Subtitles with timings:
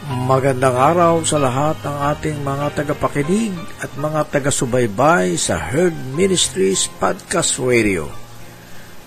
[0.00, 3.52] Magandang araw sa lahat ng ating mga tagapakinig
[3.84, 8.08] at mga taga-subaybay sa Herd Ministries Podcast Radio.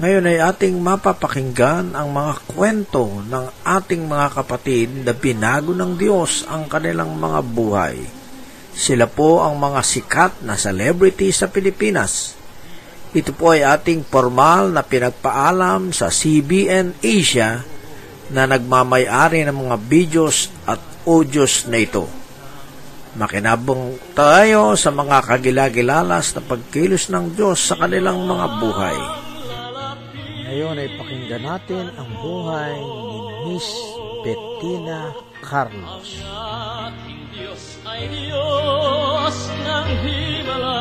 [0.00, 6.48] Ngayon ay ating mapapakinggan ang mga kwento ng ating mga kapatid na binago ng Diyos
[6.48, 8.00] ang kanilang mga buhay.
[8.72, 12.32] Sila po ang mga sikat na celebrity sa Pilipinas.
[13.12, 17.76] Ito po ay ating formal na pinagpaalam sa CBN Asia
[18.28, 22.04] na nagmamayari ng mga videos at audios na ito.
[23.16, 28.98] Makinabong tayo sa mga kagilagilalas na pagkilos ng Diyos sa kanilang mga buhay.
[30.48, 33.68] Ngayon ay pakinggan natin ang buhay ni Miss
[34.22, 36.08] Bettina Carlos.
[37.32, 40.78] Diyos ay Diyos ng himala.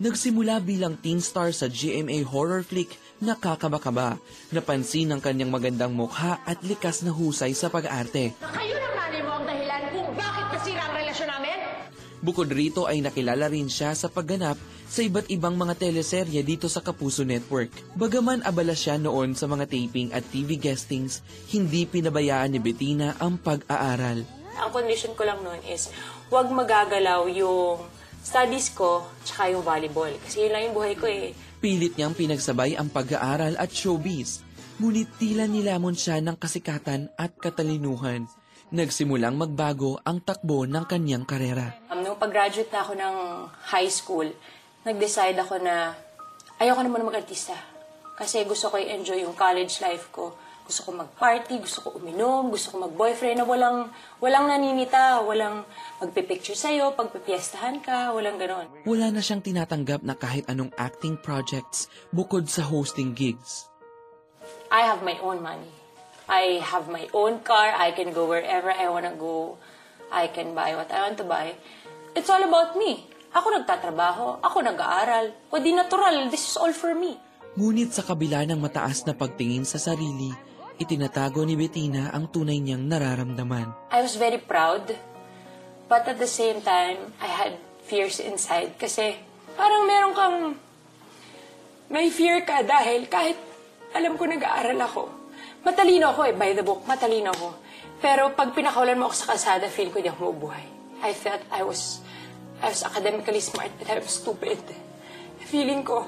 [0.00, 4.16] Nagsimula bilang teen star sa GMA horror flick na Kakabakaba.
[4.48, 8.32] Napansin ng kanyang magandang mukha at likas na husay sa pag-arte.
[8.40, 11.58] Kayo ng nanay mo ang dahilan kung bakit nasira ang relasyon namin?
[12.24, 14.56] Bukod rito ay nakilala rin siya sa pagganap
[14.88, 17.68] sa iba't ibang mga teleserye dito sa Kapuso Network.
[17.92, 21.20] Bagaman abala siya noon sa mga taping at TV guestings,
[21.52, 24.24] hindi pinabayaan ni Bettina ang pag-aaral.
[24.64, 25.92] Ang condition ko lang noon is,
[26.32, 30.12] huwag magagalaw yung studies ko tsaka yung volleyball.
[30.24, 31.32] Kasi yun lang yung buhay ko eh.
[31.60, 34.40] Pilit niyang pinagsabay ang pag-aaral at showbiz.
[34.80, 38.24] Ngunit tila nilamon siya ng kasikatan at katalinuhan.
[38.72, 41.74] Nagsimulang magbago ang takbo ng kanyang karera.
[41.92, 43.16] Um, nung pag-graduate na ako ng
[43.76, 44.28] high school,
[44.86, 45.92] nag-decide ako na
[46.56, 47.52] ayoko naman mag-artista.
[48.16, 50.32] Kasi gusto ko i-enjoy yung college life ko.
[50.70, 53.90] Gusto ko mag-party, gusto ko uminom, gusto ko mag-boyfriend na walang,
[54.22, 55.66] walang naninita, walang
[55.98, 58.70] magpipicture sa'yo, pagpipiestahan ka, walang ganon.
[58.86, 63.66] Wala na siyang tinatanggap na kahit anong acting projects bukod sa hosting gigs.
[64.70, 65.74] I have my own money.
[66.30, 67.74] I have my own car.
[67.74, 69.58] I can go wherever I want to go.
[70.14, 71.58] I can buy what I want to buy.
[72.14, 73.10] It's all about me.
[73.34, 74.38] Ako nagtatrabaho.
[74.38, 75.34] Ako nag-aaral.
[75.50, 76.30] O di natural.
[76.30, 77.18] This is all for me.
[77.58, 80.30] Ngunit sa kabila ng mataas na pagtingin sa sarili,
[80.80, 83.92] itinatago ni Bettina ang tunay niyang nararamdaman.
[83.92, 84.96] I was very proud.
[85.92, 87.52] But at the same time, I had
[87.84, 88.80] fears inside.
[88.80, 89.20] Kasi
[89.60, 90.36] parang meron kang...
[91.90, 93.36] May fear ka dahil kahit
[93.92, 95.02] alam ko nag-aaral ako.
[95.66, 96.86] Matalino ako eh, by the book.
[96.86, 97.58] Matalino ako.
[98.00, 100.64] Pero pag pinakawalan mo ako sa kalsada, feel ko di ako mabuhay.
[101.02, 102.00] I felt I was,
[102.62, 104.62] I was academically smart, but I was stupid.
[105.50, 106.06] Feeling ko,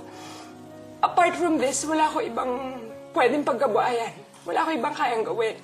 [1.02, 2.78] apart from this, wala ko ibang
[3.12, 4.21] pwedeng pagkabuhayan.
[4.42, 5.56] Wala ko ibang kayang gawin.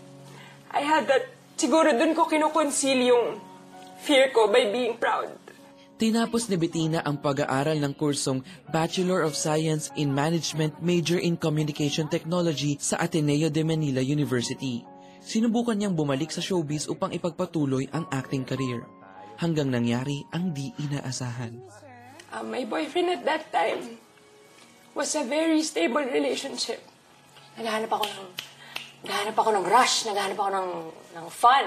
[0.70, 1.26] I had that,
[1.58, 3.42] siguro dun ko kinukonceal yung
[4.04, 5.32] fear ko by being proud.
[5.98, 12.06] Tinapos ni Bettina ang pag-aaral ng kursong Bachelor of Science in Management Major in Communication
[12.06, 14.86] Technology sa Ateneo de Manila University.
[15.18, 18.86] Sinubukan niyang bumalik sa showbiz upang ipagpatuloy ang acting career.
[19.42, 21.58] Hanggang nangyari ang di inaasahan.
[22.30, 23.98] Uh, my boyfriend at that time
[24.94, 26.78] was a very stable relationship.
[27.58, 28.28] Naghahanap ako ng,
[29.04, 30.70] naghahanap ako ng rush, naghahanap ako ng,
[31.18, 31.66] ng fun.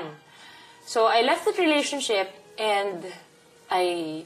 [0.84, 3.06] So I left that relationship and
[3.70, 4.26] I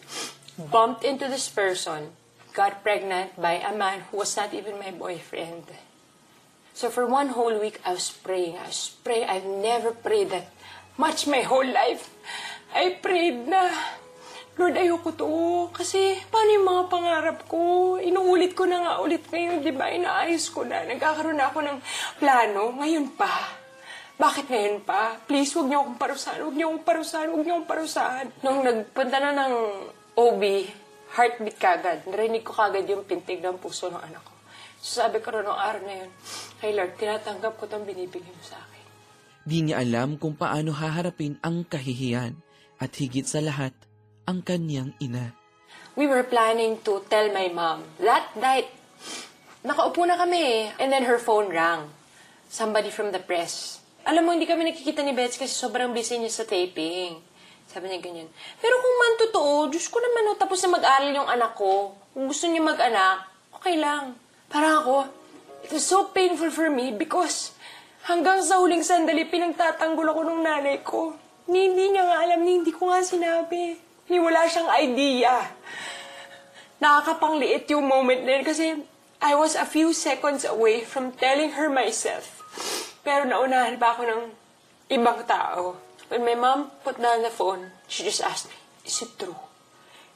[0.57, 2.16] bumped into this person,
[2.54, 5.69] got pregnant by a man who was not even my boyfriend.
[6.74, 8.57] So for one whole week, I was praying.
[8.57, 9.30] I was praying.
[9.30, 10.52] I've never prayed that
[10.98, 12.12] much my whole life.
[12.75, 13.72] I prayed na,
[14.56, 15.31] Lord, ayoko to.
[15.75, 17.96] Kasi paano yung mga pangarap ko?
[18.00, 19.92] Inuulit ko na nga ulit ngayon, di ba?
[19.92, 20.80] Inaayos ko na.
[20.88, 21.78] Nagkakaroon na ako ng
[22.24, 22.72] plano.
[22.80, 23.52] Ngayon pa.
[24.16, 25.19] Bakit ngayon pa?
[25.28, 26.40] Please, huwag niyo akong parusahan.
[26.40, 27.28] Huwag niyo akong parusahan.
[27.36, 28.25] Huwag niyo akong parusahan.
[28.48, 29.54] Nung nagpunta na ng
[30.16, 30.42] OB,
[31.19, 32.00] heartbeat kagad.
[32.07, 34.34] Narinig ko kagad yung pintig ng puso ng anak ko.
[34.80, 36.12] So sabi ko noong araw na yun,
[36.63, 38.84] Hey Lord, tinatanggap ko itong binibigay mo sa akin.
[39.44, 42.40] Di niya alam kung paano haharapin ang kahihiyan
[42.80, 43.75] at higit sa lahat,
[44.25, 45.33] ang kanyang ina.
[45.95, 47.88] We were planning to tell my mom.
[48.01, 48.68] That night,
[49.63, 51.94] nakaupo na kami and then her phone rang.
[52.51, 53.80] Somebody from the press.
[54.06, 57.18] Alam mo, hindi kami nakikita ni Bets kasi sobrang busy niya sa taping.
[57.66, 58.30] Sabi niya ganyan.
[58.62, 61.98] Pero kung man totoo, Diyos ko naman, oh, tapos na mag-aral yung anak ko.
[62.13, 63.25] Kung gusto niya mag-anak,
[63.57, 64.13] okay lang.
[64.45, 65.10] Para ako,
[65.66, 67.57] it was so painful for me because
[68.06, 71.18] hanggang sa huling sandali, pinagtatanggol ako ng nanay ko.
[71.50, 73.85] Ni, hindi niya nga alam, hindi ko nga sinabi.
[74.06, 75.50] Ni wala siyang idea.
[76.78, 78.66] Nakakapangliit yung moment na yun kasi
[79.24, 82.46] I was a few seconds away from telling her myself.
[83.02, 84.22] Pero naunahan pa ako ng
[84.94, 85.81] ibang tao.
[86.13, 89.38] When my mom put down the phone, she just asked me, is it true?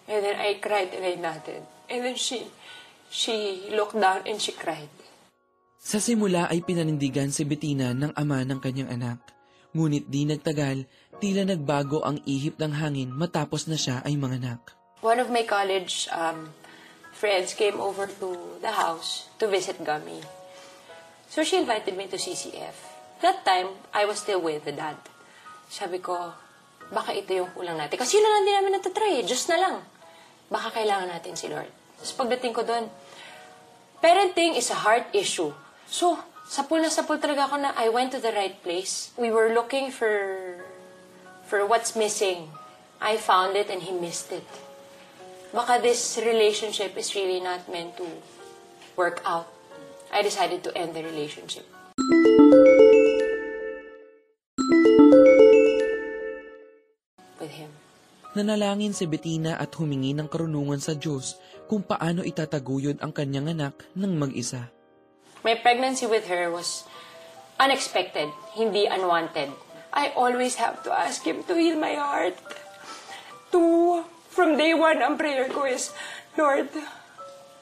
[0.06, 1.66] And then I cried and I nodded.
[1.90, 2.46] And then she,
[3.10, 4.94] she looked down and she cried.
[5.82, 9.18] Sa simula ay pinanindigan si Bettina ng ama ng kanyang anak.
[9.74, 10.86] Ngunit di nagtagal,
[11.20, 14.72] tila nagbago ang ihip ng hangin matapos na siya ay manganak.
[15.04, 16.56] One of my college um,
[17.12, 20.24] friends came over to the house to visit Gummy.
[21.28, 22.76] So she invited me to CCF.
[23.20, 24.96] That time, I was still with the dad.
[25.68, 26.32] Sabi ko,
[26.90, 28.00] baka ito yung kulang natin.
[28.00, 29.28] Kasi yun na lang din namin natatry eh.
[29.28, 29.76] Na lang.
[30.48, 31.70] Baka kailangan natin si Lord.
[32.00, 32.88] Tapos pagdating ko doon,
[34.00, 35.52] parenting is a heart issue.
[35.86, 36.18] So,
[36.48, 39.12] sapul na sapul talaga ako na I went to the right place.
[39.20, 40.10] We were looking for
[41.50, 42.54] for what's missing.
[43.02, 44.46] I found it and he missed it.
[45.50, 48.06] Baka this relationship is really not meant to
[48.94, 49.50] work out.
[50.14, 51.66] I decided to end the relationship.
[57.42, 57.74] With him.
[58.38, 61.34] Nanalangin si Bettina at humingi ng karunungan sa Diyos
[61.66, 64.70] kung paano itataguyod ang kanyang anak ng mag-isa.
[65.42, 66.86] My pregnancy with her was
[67.58, 69.50] unexpected, hindi unwanted.
[69.94, 72.38] I always have to ask him to heal my heart.
[73.52, 75.90] To, from day one, ang prayer ko is,
[76.38, 76.70] Lord,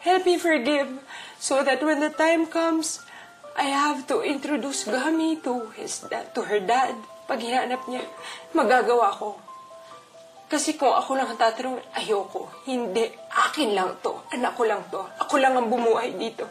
[0.04, 1.00] help me forgive
[1.40, 3.00] so that when the time comes,
[3.58, 6.94] I have to introduce Gami to his to her dad.
[7.26, 8.06] Pag hinanap niya,
[8.54, 9.40] magagawa ko.
[10.48, 12.48] Kasi kung ako lang ang tatanong, ayoko.
[12.64, 13.04] Hindi.
[13.36, 14.16] Akin lang to.
[14.32, 15.04] Anak ko lang to.
[15.20, 16.48] Ako lang ang bumuhay dito.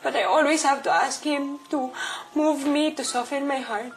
[0.00, 1.92] But I always have to ask him to
[2.32, 3.92] move me, to soften my heart.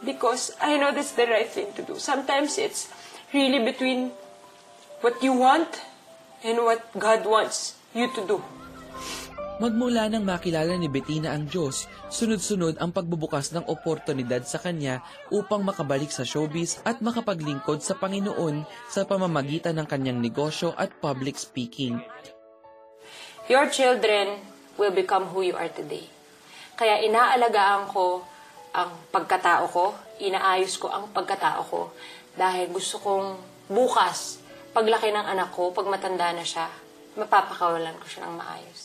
[0.00, 2.00] Because I know that's the right thing to do.
[2.00, 2.88] Sometimes it's
[3.36, 4.16] really between
[5.04, 5.68] what you want
[6.40, 8.38] and what God wants you to do.
[9.60, 15.60] Magmula nang makilala ni Bettina ang Diyos, sunod-sunod ang pagbubukas ng oportunidad sa kanya upang
[15.60, 22.00] makabalik sa showbiz at makapaglingkod sa Panginoon sa pamamagitan ng kanyang negosyo at public speaking.
[23.52, 24.40] Your children
[24.80, 26.08] will become who you are today.
[26.80, 28.24] Kaya inaalagaan ko
[28.70, 31.90] ang pagkatao ko, inaayos ko ang pagkatao ko,
[32.38, 33.34] dahil gusto kong
[33.66, 34.38] bukas,
[34.70, 36.70] paglaki ng anak ko, pag matanda na siya,
[37.18, 38.80] mapapakawalan ko siya ng maayos.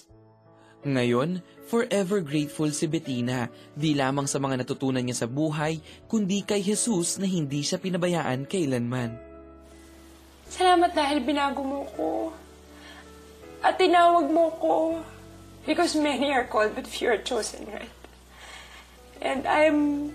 [0.86, 6.62] Ngayon, forever grateful si Bettina, di lamang sa mga natutunan niya sa buhay, kundi kay
[6.62, 9.18] Jesus na hindi siya pinabayaan kailanman.
[10.46, 12.10] Salamat dahil binago mo ko.
[13.66, 15.02] At tinawag mo ko.
[15.66, 17.90] Because many are called but few are chosen, right?
[19.22, 20.12] And I'm...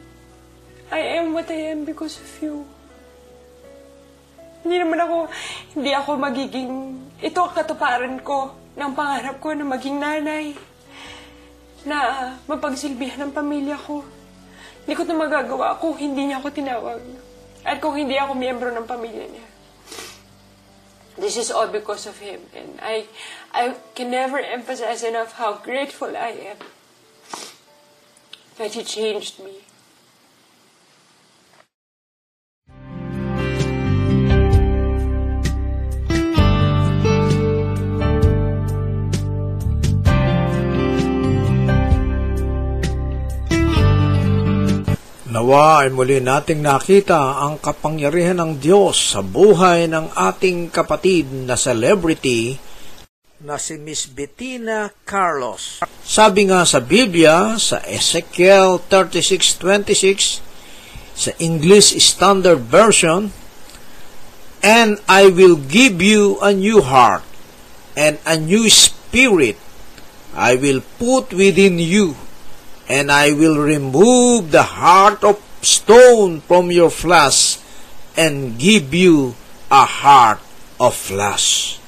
[0.91, 2.67] I am what I am because of you.
[4.67, 5.17] Hindi naman ako...
[5.79, 6.73] Hindi ako magiging...
[7.21, 10.53] Ito ang katuparan ko ng pangarap ko na maging nanay.
[11.87, 11.99] Na
[12.45, 14.05] mapagsilbihan ng pamilya ko.
[14.85, 17.03] Hindi ko ito magagawa kung hindi niya ako tinawag.
[17.65, 19.47] At kung hindi ako miyembro ng pamilya niya.
[21.21, 22.41] This is all because of him.
[22.57, 23.05] And I,
[23.53, 26.61] I can never emphasize enough how grateful I am
[28.61, 29.57] that he changed me.
[45.31, 51.57] Nawa ay muli nating nakita ang kapangyarihan ng Diyos sa buhay ng ating kapatid na
[51.57, 52.61] celebrity
[53.41, 55.81] na si Miss Bettina Carlos.
[56.05, 60.45] Sabi nga sa Biblia, sa Ezekiel 36.26,
[61.17, 63.33] sa English Standard Version,
[64.61, 67.25] And I will give you a new heart
[67.97, 69.57] and a new spirit
[70.37, 72.13] I will put within you
[72.85, 77.57] and I will remove the heart of stone from your flesh
[78.21, 79.33] and give you
[79.73, 80.45] a heart
[80.77, 81.80] of flesh.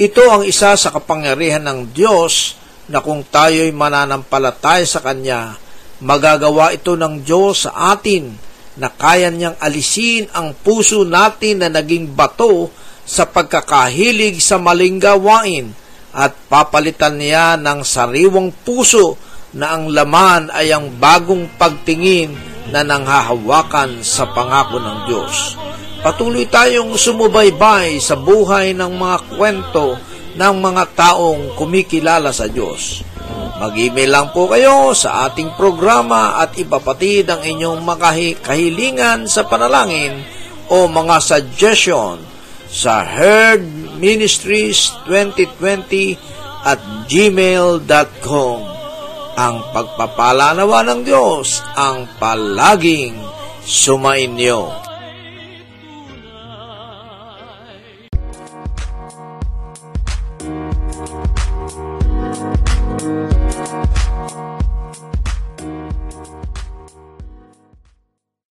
[0.00, 2.56] Ito ang isa sa kapangyarihan ng Diyos
[2.88, 5.60] na kung tayo'y mananampalataya sa Kanya,
[6.00, 8.32] Magagawa ito ng Diyos sa atin
[8.80, 12.72] na kaya niyang alisin ang puso natin na naging bato
[13.04, 15.76] sa pagkakahilig sa maling gawain
[16.16, 19.20] at papalitan niya ng sariwang puso
[19.52, 22.32] na ang laman ay ang bagong pagtingin
[22.72, 25.60] na nanghahawakan sa pangako ng Diyos.
[26.00, 30.00] Patuloy tayong sumubaybay sa buhay ng mga kwento
[30.32, 33.04] ng mga taong kumikilala sa Diyos.
[33.60, 40.24] Mag-email lang po kayo sa ating programa at ipapatid ang inyong mga kahilingan sa panalangin
[40.72, 42.16] o mga suggestion
[42.64, 43.60] sa Herd
[44.00, 46.16] Ministries 2020
[46.64, 46.80] at
[47.12, 48.58] gmail.com.
[49.36, 53.20] Ang pagpapala nawa ng Diyos ang palaging
[53.68, 54.89] sumainyo.